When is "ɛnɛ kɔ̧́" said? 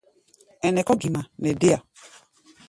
0.65-0.97